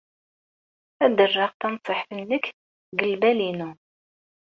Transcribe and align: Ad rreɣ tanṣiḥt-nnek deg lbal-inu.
Ad 1.03 1.17
rreɣ 1.29 1.51
tanṣiḥt-nnek 1.59 2.45
deg 2.89 2.99
lbal-inu. 3.13 3.71